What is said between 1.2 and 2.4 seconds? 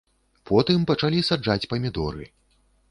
саджаць памідоры.